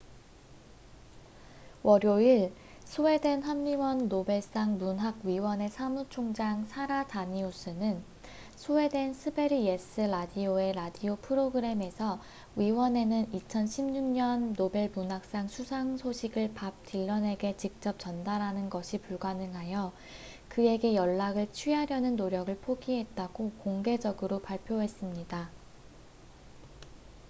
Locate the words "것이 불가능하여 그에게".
18.71-20.95